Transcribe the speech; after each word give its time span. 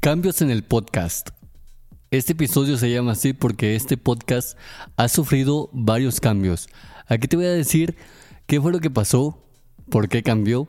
Cambios 0.00 0.40
en 0.40 0.50
el 0.50 0.62
podcast. 0.62 1.28
Este 2.10 2.32
episodio 2.32 2.78
se 2.78 2.90
llama 2.90 3.12
así 3.12 3.34
porque 3.34 3.76
este 3.76 3.98
podcast 3.98 4.56
ha 4.96 5.08
sufrido 5.08 5.68
varios 5.74 6.20
cambios. 6.20 6.70
Aquí 7.06 7.28
te 7.28 7.36
voy 7.36 7.44
a 7.44 7.50
decir 7.50 7.96
qué 8.46 8.62
fue 8.62 8.72
lo 8.72 8.80
que 8.80 8.88
pasó, 8.88 9.44
por 9.90 10.08
qué 10.08 10.22
cambió 10.22 10.68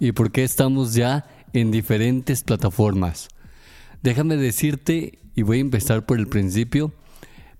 y 0.00 0.10
por 0.10 0.32
qué 0.32 0.42
estamos 0.42 0.92
ya 0.92 1.24
en 1.52 1.70
diferentes 1.70 2.42
plataformas. 2.42 3.28
Déjame 4.02 4.36
decirte, 4.36 5.20
y 5.36 5.42
voy 5.42 5.58
a 5.58 5.60
empezar 5.60 6.04
por 6.04 6.18
el 6.18 6.26
principio, 6.26 6.92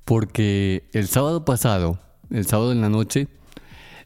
porque 0.05 0.89
el 0.95 1.07
sábado 1.07 1.45
pasado, 1.45 2.01
el 2.31 2.45
sábado 2.45 2.73
en 2.73 2.81
la 2.81 2.89
noche, 2.89 3.29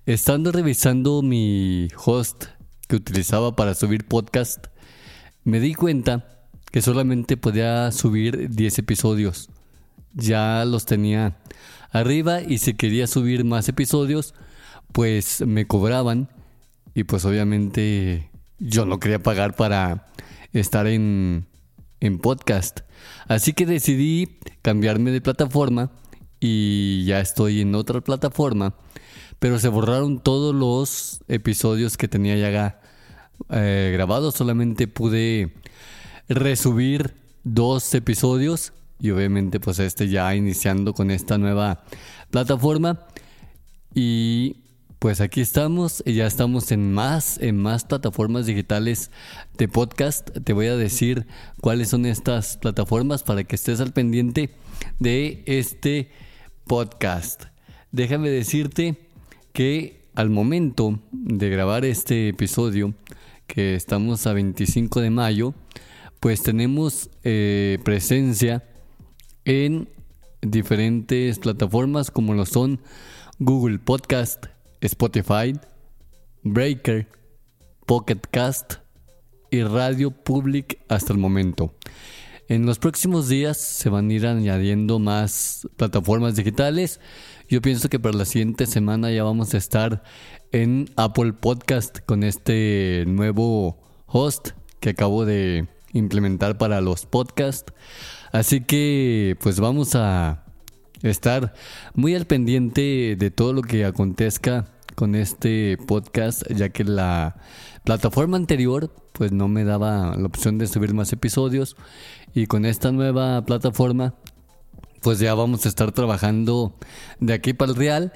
estando 0.05 0.53
revisando 0.53 1.23
mi 1.23 1.89
host 2.05 2.45
que 2.87 2.97
utilizaba 2.97 3.56
para 3.56 3.75
subir 3.75 4.06
podcast, 4.06 4.67
me 5.45 5.59
di 5.59 5.73
cuenta 5.73 6.38
que 6.71 6.83
solamente 6.83 7.37
podía 7.37 7.91
subir 7.93 8.51
10 8.51 8.79
episodios. 8.79 9.48
Ya 10.15 10.65
los 10.65 10.87
tenía 10.87 11.37
arriba 11.91 12.41
y 12.42 12.59
si 12.59 12.75
quería 12.75 13.06
subir 13.06 13.45
más 13.45 13.69
episodios, 13.69 14.34
pues 14.92 15.47
me 15.47 15.67
cobraban 15.67 16.29
y 16.95 17.05
pues 17.05 17.25
obviamente 17.25 18.31
yo 18.59 18.87
no 18.87 18.98
quería 18.98 19.23
pagar 19.23 19.55
para 19.55 20.07
estar 20.53 20.87
en, 20.87 21.47
en 22.01 22.19
podcast. 22.19 22.81
Así 23.27 23.53
que 23.53 23.67
decidí 23.67 24.39
cambiarme 24.62 25.11
de 25.11 25.20
plataforma 25.20 25.91
y 26.41 27.05
ya 27.05 27.20
estoy 27.20 27.61
en 27.61 27.75
otra 27.75 28.01
plataforma. 28.01 28.75
Pero 29.39 29.59
se 29.59 29.69
borraron 29.69 30.19
todos 30.19 30.55
los 30.55 31.20
episodios 31.29 31.97
que 31.97 32.09
tenía 32.09 32.37
ya 32.37 32.81
eh, 33.51 33.91
grabados. 33.92 34.35
Solamente 34.35 34.89
pude 34.89 35.55
resubir 36.29 37.15
dos 37.45 37.95
episodios 37.95 38.73
y 39.01 39.11
obviamente 39.11 39.61
pues 39.61 39.79
este 39.79 40.09
ya 40.09 40.35
iniciando 40.35 40.93
con 40.93 41.11
esta 41.11 41.39
nueva 41.39 41.85
plataforma. 42.31 43.01
Y 43.95 44.57
pues 44.98 45.20
aquí 45.20 45.41
estamos, 45.41 46.03
ya 46.05 46.27
estamos 46.27 46.73
en 46.73 46.93
más, 46.93 47.39
en 47.39 47.57
más 47.57 47.85
plataformas 47.85 48.47
digitales 48.47 49.11
de 49.57 49.69
podcast. 49.69 50.31
Te 50.45 50.53
voy 50.53 50.67
a 50.67 50.77
decir 50.77 51.27
cuáles 51.61 51.89
son 51.89 52.05
estas 52.05 52.57
plataformas 52.57 53.23
para 53.23 53.45
que 53.45 53.55
estés 53.55 53.81
al 53.81 53.92
pendiente 53.92 54.51
de 54.98 55.45
este 55.47 56.11
podcast. 56.67 57.45
Déjame 57.92 58.29
decirte 58.29 58.97
que 59.53 60.11
al 60.15 60.31
momento 60.31 60.98
de 61.13 61.48
grabar 61.48 61.85
este 61.85 62.29
episodio, 62.29 62.92
que 63.47 63.77
estamos 63.77 64.27
a 64.27 64.33
25 64.33 65.01
de 65.01 65.11
mayo, 65.11 65.55
pues 66.20 66.42
tenemos 66.42 67.11
eh, 67.24 67.78
presencia 67.84 68.64
en 69.44 69.88
diferentes 70.41 71.38
plataformas 71.38 72.11
como 72.11 72.34
lo 72.34 72.46
son 72.46 72.80
Google 73.39 73.79
Podcast, 73.79 74.46
Spotify, 74.80 75.58
Breaker, 76.42 77.08
Pocket 77.86 78.20
Cast 78.30 78.74
y 79.51 79.62
Radio 79.62 80.11
Public 80.11 80.80
hasta 80.89 81.12
el 81.12 81.18
momento. 81.18 81.74
En 82.48 82.64
los 82.67 82.78
próximos 82.78 83.28
días 83.28 83.58
se 83.58 83.90
van 83.90 84.08
a 84.08 84.12
ir 84.12 84.27
añadiendo 84.27 84.98
más 84.98 85.68
plataformas 85.77 86.34
digitales. 86.34 86.98
Yo 87.48 87.61
pienso 87.61 87.89
que 87.89 88.01
para 88.01 88.17
la 88.17 88.24
siguiente 88.24 88.67
semana 88.67 89.11
ya 89.11 89.23
vamos 89.23 89.52
a 89.55 89.58
estar 89.58 90.02
en 90.51 90.89
Apple 90.96 91.34
Podcast 91.34 91.98
con 92.07 92.24
este 92.24 93.05
nuevo 93.07 93.78
host 94.07 94.51
que 94.80 94.90
acabo 94.90 95.24
de 95.24 95.68
implementar 95.93 96.59
para 96.59 96.81
los 96.81 97.07
podcasts. 97.07 97.73
Así 98.33 98.61
que 98.61 99.37
pues 99.41 99.61
vamos 99.61 99.95
a 99.95 100.45
estar 101.03 101.55
muy 101.95 102.15
al 102.15 102.27
pendiente 102.27 103.17
de 103.19 103.31
todo 103.31 103.53
lo 103.53 103.63
que 103.63 103.85
acontezca 103.85 104.67
con 104.95 105.15
este 105.15 105.79
podcast, 105.87 106.43
ya 106.51 106.71
que 106.71 106.85
la 106.85 107.37
plataforma 107.85 108.37
anterior 108.37 108.93
pues 109.13 109.33
no 109.33 109.49
me 109.49 109.65
daba 109.65 110.17
la 110.17 110.27
opción 110.27 110.59
de 110.59 110.67
subir 110.67 110.93
más 110.95 111.13
episodios 111.13 111.77
y 112.35 112.47
con 112.47 112.65
esta 112.65 112.93
nueva 112.93 113.45
plataforma 113.45 114.15
pues 115.01 115.20
ya 115.20 115.35
vamos 115.35 115.65
a 115.65 115.69
estar 115.69 115.93
trabajando 115.93 116.77
de 117.20 117.33
aquí 117.33 117.53
para 117.53 117.70
el 117.73 117.77
real 117.77 118.13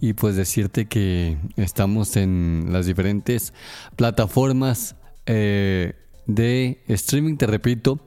y 0.00 0.14
pues 0.14 0.36
decirte 0.36 0.86
que 0.86 1.36
estamos 1.56 2.16
en 2.16 2.68
las 2.70 2.86
diferentes 2.86 3.52
plataformas 3.96 4.96
eh, 5.26 5.94
de 6.34 6.80
streaming, 6.86 7.36
te 7.36 7.46
repito, 7.46 7.98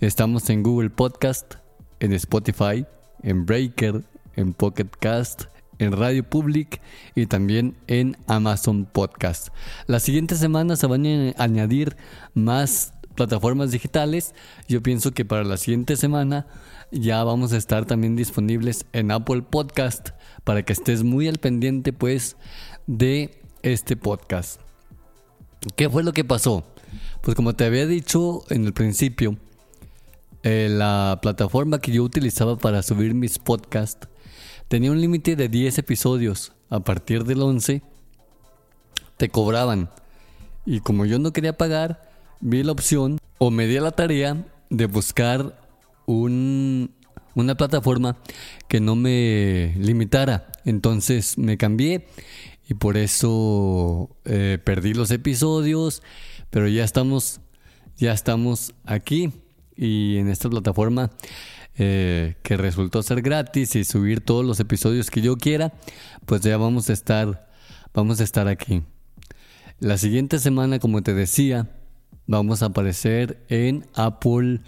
estamos 0.00 0.50
en 0.50 0.62
Google 0.62 0.90
Podcast, 0.90 1.54
en 2.00 2.12
Spotify, 2.12 2.84
en 3.22 3.46
Breaker, 3.46 4.04
en 4.34 4.52
Pocket 4.52 4.88
Cast, 4.98 5.44
en 5.78 5.92
Radio 5.92 6.28
Public 6.28 6.80
y 7.14 7.26
también 7.26 7.76
en 7.86 8.16
Amazon 8.26 8.84
Podcast. 8.84 9.48
Las 9.86 10.02
siguientes 10.02 10.38
semanas 10.38 10.80
se 10.80 10.88
van 10.88 11.06
a 11.06 11.42
añadir 11.42 11.96
más 12.34 12.94
plataformas 13.14 13.70
digitales. 13.70 14.34
Yo 14.66 14.82
pienso 14.82 15.12
que 15.12 15.24
para 15.24 15.44
la 15.44 15.56
siguiente 15.56 15.96
semana 15.96 16.46
ya 16.90 17.22
vamos 17.22 17.52
a 17.52 17.58
estar 17.58 17.84
también 17.84 18.16
disponibles 18.16 18.86
en 18.92 19.12
Apple 19.12 19.42
Podcast 19.42 20.10
para 20.42 20.64
que 20.64 20.72
estés 20.72 21.04
muy 21.04 21.28
al 21.28 21.38
pendiente 21.38 21.92
pues 21.92 22.36
de 22.88 23.40
este 23.62 23.96
podcast. 23.96 24.60
¿Qué 25.76 25.88
fue 25.88 26.02
lo 26.02 26.12
que 26.12 26.24
pasó? 26.24 26.64
Pues 27.22 27.34
como 27.34 27.54
te 27.54 27.64
había 27.64 27.86
dicho 27.86 28.44
en 28.50 28.64
el 28.64 28.72
principio, 28.72 29.36
eh, 30.42 30.68
la 30.70 31.18
plataforma 31.20 31.80
que 31.80 31.92
yo 31.92 32.04
utilizaba 32.04 32.56
para 32.56 32.82
subir 32.82 33.14
mis 33.14 33.38
podcasts 33.38 34.08
tenía 34.68 34.90
un 34.92 35.00
límite 35.00 35.36
de 35.36 35.48
10 35.48 35.78
episodios. 35.78 36.52
A 36.70 36.80
partir 36.80 37.24
del 37.24 37.42
11 37.42 37.82
te 39.16 39.28
cobraban. 39.30 39.90
Y 40.66 40.80
como 40.80 41.06
yo 41.06 41.18
no 41.18 41.32
quería 41.32 41.56
pagar, 41.56 42.10
vi 42.40 42.62
la 42.62 42.72
opción 42.72 43.18
o 43.38 43.50
me 43.50 43.66
di 43.66 43.78
la 43.80 43.90
tarea 43.90 44.44
de 44.70 44.86
buscar 44.86 45.58
un, 46.06 46.90
una 47.34 47.56
plataforma 47.56 48.16
que 48.68 48.80
no 48.80 48.96
me 48.96 49.74
limitara. 49.78 50.52
Entonces 50.64 51.38
me 51.38 51.56
cambié 51.56 52.06
y 52.68 52.74
por 52.74 52.96
eso 52.96 54.10
eh, 54.24 54.58
perdí 54.62 54.92
los 54.92 55.10
episodios 55.10 56.02
pero 56.50 56.68
ya 56.68 56.84
estamos, 56.84 57.40
ya 57.96 58.12
estamos 58.12 58.74
aquí 58.84 59.32
y 59.76 60.16
en 60.18 60.28
esta 60.28 60.48
plataforma 60.50 61.10
eh, 61.76 62.34
que 62.42 62.56
resultó 62.56 63.02
ser 63.02 63.22
gratis 63.22 63.76
y 63.76 63.84
subir 63.84 64.20
todos 64.20 64.44
los 64.44 64.58
episodios 64.58 65.10
que 65.10 65.20
yo 65.20 65.36
quiera, 65.36 65.72
pues 66.26 66.40
ya 66.40 66.56
vamos 66.56 66.90
a 66.90 66.92
estar, 66.92 67.48
vamos 67.94 68.20
a 68.20 68.24
estar 68.24 68.48
aquí. 68.48 68.82
La 69.78 69.96
siguiente 69.96 70.40
semana, 70.40 70.80
como 70.80 71.02
te 71.02 71.14
decía, 71.14 71.70
vamos 72.26 72.62
a 72.62 72.66
aparecer 72.66 73.44
en 73.48 73.86
Apple 73.94 74.60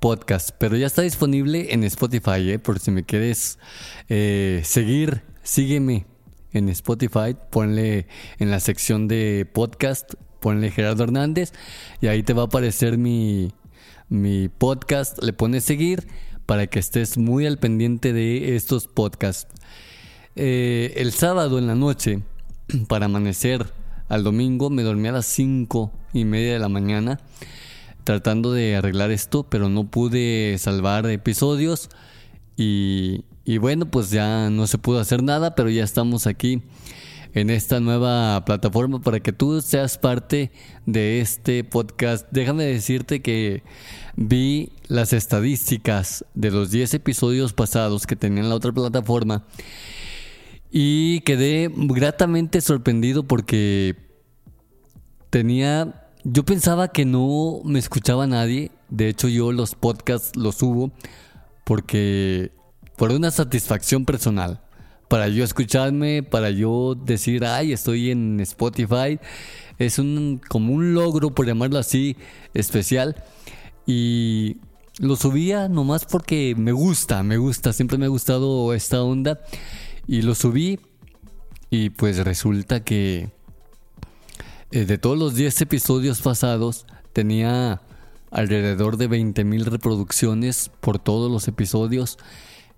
Podcast, 0.00 0.50
pero 0.58 0.76
ya 0.76 0.88
está 0.88 1.02
disponible 1.02 1.72
en 1.72 1.84
Spotify, 1.84 2.50
¿eh? 2.50 2.58
por 2.58 2.80
si 2.80 2.90
me 2.90 3.04
quieres 3.04 3.60
eh, 4.08 4.62
seguir, 4.64 5.22
sígueme 5.44 6.06
en 6.52 6.68
Spotify, 6.70 7.36
ponle 7.50 8.08
en 8.40 8.50
la 8.50 8.58
sección 8.58 9.06
de 9.06 9.48
podcast 9.52 10.14
ponle 10.40 10.70
Gerardo 10.70 11.04
Hernández 11.04 11.52
y 12.00 12.06
ahí 12.06 12.22
te 12.22 12.32
va 12.32 12.42
a 12.42 12.46
aparecer 12.46 12.98
mi, 12.98 13.52
mi 14.08 14.48
podcast, 14.48 15.22
le 15.22 15.32
pones 15.32 15.64
seguir 15.64 16.06
para 16.46 16.66
que 16.66 16.78
estés 16.78 17.18
muy 17.18 17.46
al 17.46 17.58
pendiente 17.58 18.12
de 18.12 18.56
estos 18.56 18.86
podcasts. 18.86 19.52
Eh, 20.36 20.94
el 20.96 21.12
sábado 21.12 21.58
en 21.58 21.66
la 21.66 21.74
noche, 21.74 22.22
para 22.88 23.06
amanecer 23.06 23.66
al 24.08 24.24
domingo, 24.24 24.70
me 24.70 24.82
dormí 24.82 25.08
a 25.08 25.12
las 25.12 25.26
cinco 25.26 25.92
y 26.12 26.24
media 26.24 26.54
de 26.54 26.58
la 26.58 26.68
mañana 26.68 27.20
tratando 28.04 28.52
de 28.52 28.74
arreglar 28.74 29.10
esto, 29.10 29.42
pero 29.42 29.68
no 29.68 29.90
pude 29.90 30.56
salvar 30.56 31.04
episodios 31.10 31.90
y, 32.56 33.26
y 33.44 33.58
bueno, 33.58 33.90
pues 33.90 34.10
ya 34.10 34.48
no 34.48 34.66
se 34.66 34.78
pudo 34.78 35.00
hacer 35.00 35.22
nada, 35.22 35.54
pero 35.54 35.68
ya 35.68 35.84
estamos 35.84 36.26
aquí 36.26 36.62
en 37.34 37.50
esta 37.50 37.80
nueva 37.80 38.44
plataforma 38.44 39.00
para 39.00 39.20
que 39.20 39.32
tú 39.32 39.60
seas 39.60 39.98
parte 39.98 40.50
de 40.86 41.20
este 41.20 41.64
podcast. 41.64 42.26
Déjame 42.30 42.64
decirte 42.64 43.22
que 43.22 43.62
vi 44.16 44.72
las 44.88 45.12
estadísticas 45.12 46.24
de 46.34 46.50
los 46.50 46.70
10 46.70 46.94
episodios 46.94 47.52
pasados 47.52 48.06
que 48.06 48.16
tenían 48.16 48.48
la 48.48 48.54
otra 48.54 48.72
plataforma 48.72 49.44
y 50.70 51.20
quedé 51.20 51.70
gratamente 51.74 52.60
sorprendido 52.60 53.22
porque 53.22 53.96
tenía 55.30 56.04
yo 56.24 56.44
pensaba 56.44 56.88
que 56.88 57.04
no 57.04 57.60
me 57.64 57.78
escuchaba 57.78 58.26
nadie. 58.26 58.70
De 58.90 59.08
hecho, 59.08 59.28
yo 59.28 59.52
los 59.52 59.74
podcasts 59.74 60.36
los 60.36 60.56
subo 60.56 60.90
porque 61.64 62.52
por 62.96 63.12
una 63.12 63.30
satisfacción 63.30 64.04
personal. 64.04 64.60
Para 65.08 65.28
yo 65.28 65.42
escucharme, 65.42 66.22
para 66.22 66.50
yo 66.50 66.94
decir, 66.94 67.44
ay, 67.44 67.72
estoy 67.72 68.10
en 68.10 68.40
Spotify. 68.40 69.18
Es 69.78 69.98
un, 69.98 70.40
como 70.48 70.74
un 70.74 70.94
logro, 70.94 71.30
por 71.30 71.46
llamarlo 71.46 71.78
así, 71.78 72.16
especial. 72.54 73.16
Y 73.86 74.58
lo 74.98 75.16
subía 75.16 75.68
nomás 75.68 76.04
porque 76.04 76.54
me 76.56 76.72
gusta, 76.72 77.22
me 77.22 77.38
gusta. 77.38 77.72
Siempre 77.72 77.96
me 77.96 78.06
ha 78.06 78.08
gustado 78.08 78.74
esta 78.74 79.02
onda. 79.02 79.40
Y 80.06 80.22
lo 80.22 80.34
subí. 80.34 80.78
Y 81.70 81.90
pues 81.90 82.18
resulta 82.24 82.84
que 82.84 83.30
eh, 84.70 84.84
de 84.84 84.98
todos 84.98 85.18
los 85.18 85.34
10 85.34 85.62
episodios 85.62 86.20
pasados, 86.20 86.84
tenía 87.14 87.80
alrededor 88.30 88.98
de 88.98 89.08
20.000 89.08 89.64
reproducciones 89.64 90.70
por 90.80 90.98
todos 90.98 91.30
los 91.30 91.48
episodios. 91.48 92.18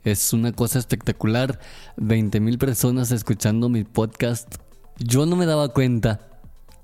Es 0.04 0.32
una 0.32 0.52
cosa 0.52 0.78
espectacular. 0.78 1.60
20.000 1.98 2.58
personas 2.58 3.10
escuchando 3.10 3.68
mi 3.68 3.84
podcast. 3.84 4.54
Yo 4.98 5.26
no 5.26 5.36
me 5.36 5.46
daba 5.46 5.68
cuenta. 5.68 6.26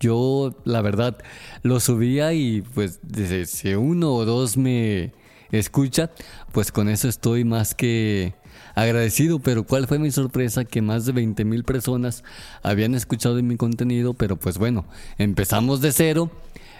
Yo, 0.00 0.54
la 0.64 0.82
verdad, 0.82 1.16
lo 1.62 1.80
subía 1.80 2.34
y 2.34 2.60
pues 2.60 3.00
si 3.46 3.74
uno 3.74 4.12
o 4.12 4.24
dos 4.26 4.58
me 4.58 5.14
escucha, 5.50 6.10
pues 6.52 6.72
con 6.72 6.88
eso 6.88 7.08
estoy 7.08 7.44
más 7.44 7.74
que 7.74 8.34
agradecido, 8.74 9.38
pero 9.38 9.64
¿cuál 9.64 9.86
fue 9.86 9.98
mi 9.98 10.10
sorpresa? 10.10 10.64
Que 10.64 10.82
más 10.82 11.06
de 11.06 11.12
20 11.12 11.44
mil 11.44 11.64
personas 11.64 12.24
habían 12.62 12.94
escuchado 12.94 13.42
mi 13.42 13.56
contenido, 13.56 14.14
pero 14.14 14.36
pues 14.36 14.58
bueno, 14.58 14.84
empezamos 15.18 15.80
de 15.80 15.92
cero. 15.92 16.30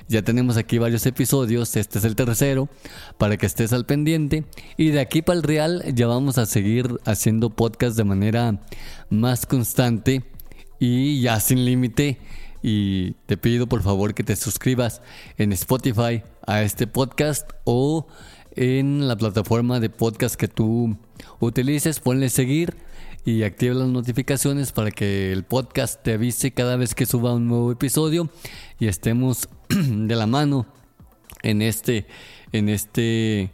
Ya 0.08 0.22
tenemos 0.22 0.56
aquí 0.56 0.78
varios 0.78 1.04
episodios, 1.04 1.74
este 1.74 1.98
es 1.98 2.04
el 2.04 2.14
tercero, 2.14 2.68
para 3.18 3.36
que 3.36 3.46
estés 3.46 3.72
al 3.72 3.86
pendiente. 3.86 4.44
Y 4.76 4.90
de 4.90 5.00
aquí 5.00 5.20
para 5.20 5.38
el 5.38 5.42
real 5.42 5.82
ya 5.94 6.06
vamos 6.06 6.38
a 6.38 6.46
seguir 6.46 7.00
haciendo 7.04 7.50
podcast 7.50 7.96
de 7.96 8.04
manera 8.04 8.60
más 9.10 9.46
constante 9.46 10.22
y 10.78 11.22
ya 11.22 11.40
sin 11.40 11.64
límite. 11.64 12.18
Y 12.62 13.12
te 13.26 13.36
pido 13.36 13.66
por 13.66 13.82
favor 13.82 14.14
que 14.14 14.22
te 14.22 14.36
suscribas 14.36 15.02
en 15.38 15.52
Spotify 15.52 16.22
a 16.46 16.62
este 16.62 16.86
podcast 16.86 17.50
o 17.64 18.06
en 18.56 19.06
la 19.06 19.16
plataforma 19.16 19.80
de 19.80 19.90
podcast 19.90 20.34
que 20.34 20.48
tú 20.48 20.96
utilices, 21.40 22.00
ponle 22.00 22.28
seguir 22.30 22.74
y 23.24 23.42
activa 23.42 23.74
las 23.74 23.88
notificaciones 23.88 24.72
para 24.72 24.90
que 24.90 25.32
el 25.32 25.44
podcast 25.44 26.02
te 26.02 26.14
avise 26.14 26.52
cada 26.52 26.76
vez 26.76 26.94
que 26.94 27.06
suba 27.06 27.34
un 27.34 27.48
nuevo 27.48 27.70
episodio 27.72 28.30
y 28.78 28.86
estemos 28.86 29.48
de 29.68 30.16
la 30.16 30.26
mano 30.26 30.66
en 31.42 31.60
este 31.60 32.06
en 32.52 32.68
este 32.68 33.50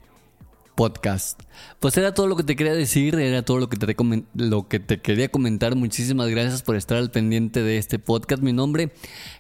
podcast. 0.74 1.40
Pues 1.80 1.96
era 1.96 2.14
todo 2.14 2.26
lo 2.26 2.36
que 2.36 2.42
te 2.42 2.56
quería 2.56 2.74
decir, 2.74 3.14
era 3.16 3.42
todo 3.42 3.58
lo 3.58 3.69
que 3.69 3.76
te, 3.76 3.96
lo 4.34 4.69
que 4.69 4.80
te 4.80 5.00
quería 5.00 5.30
comentar. 5.30 5.74
Muchísimas 5.76 6.28
gracias 6.28 6.62
por 6.62 6.76
estar 6.76 6.98
al 6.98 7.10
pendiente 7.10 7.62
de 7.62 7.78
este 7.78 7.98
podcast. 7.98 8.42
Mi 8.42 8.52
nombre, 8.52 8.92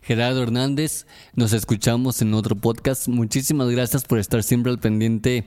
Gerardo 0.02 0.42
Hernández. 0.42 1.06
Nos 1.34 1.52
escuchamos 1.52 2.22
en 2.22 2.34
otro 2.34 2.56
podcast. 2.56 3.08
Muchísimas 3.08 3.68
gracias 3.70 4.04
por 4.04 4.18
estar 4.18 4.42
siempre 4.42 4.72
al 4.72 4.78
pendiente 4.78 5.46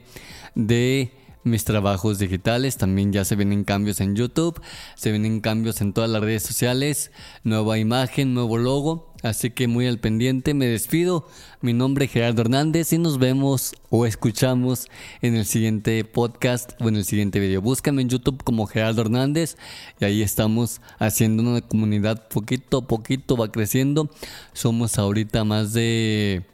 de 0.54 1.12
mis 1.46 1.64
trabajos 1.64 2.18
digitales. 2.18 2.76
También 2.76 3.12
ya 3.12 3.24
se 3.24 3.36
vienen 3.36 3.64
cambios 3.64 4.00
en 4.00 4.16
YouTube, 4.16 4.60
se 4.96 5.10
vienen 5.10 5.40
cambios 5.40 5.80
en 5.80 5.92
todas 5.92 6.10
las 6.10 6.20
redes 6.20 6.42
sociales, 6.42 7.12
nueva 7.44 7.78
imagen, 7.78 8.34
nuevo 8.34 8.58
logo. 8.58 9.14
Así 9.26 9.50
que 9.50 9.66
muy 9.66 9.88
al 9.88 9.98
pendiente, 9.98 10.54
me 10.54 10.66
despido. 10.66 11.26
Mi 11.60 11.72
nombre 11.72 12.04
es 12.04 12.12
Gerardo 12.12 12.42
Hernández 12.42 12.92
y 12.92 12.98
nos 12.98 13.18
vemos 13.18 13.74
o 13.90 14.06
escuchamos 14.06 14.86
en 15.20 15.34
el 15.34 15.46
siguiente 15.46 16.04
podcast 16.04 16.80
o 16.80 16.88
en 16.88 16.94
el 16.94 17.04
siguiente 17.04 17.40
video. 17.40 17.60
Búscame 17.60 18.02
en 18.02 18.08
YouTube 18.08 18.44
como 18.44 18.66
Gerardo 18.66 19.02
Hernández 19.02 19.56
y 19.98 20.04
ahí 20.04 20.22
estamos 20.22 20.80
haciendo 21.00 21.42
una 21.42 21.60
comunidad 21.60 22.28
poquito 22.28 22.78
a 22.78 22.86
poquito, 22.86 23.36
va 23.36 23.50
creciendo. 23.50 24.08
Somos 24.52 24.96
ahorita 24.96 25.42
más 25.42 25.72
de 25.72 26.44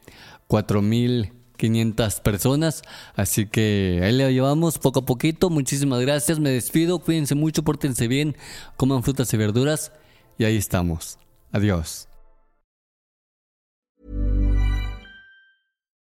4000 0.46 1.32
500 1.58 2.20
personas. 2.20 2.82
Así 3.14 3.46
que 3.46 4.00
ahí 4.02 4.12
le 4.12 4.32
llevamos 4.32 4.78
poco 4.78 5.00
a 5.00 5.04
poquito. 5.04 5.50
Muchísimas 5.50 6.00
gracias. 6.00 6.40
Me 6.40 6.50
despido. 6.50 6.98
Cuídense 6.98 7.34
mucho, 7.34 7.62
pórtense 7.62 8.08
bien, 8.08 8.34
coman 8.76 9.02
frutas 9.02 9.32
y 9.32 9.36
verduras. 9.36 9.92
Y 10.38 10.44
ahí 10.44 10.56
estamos. 10.56 11.18
Adiós. 11.52 12.08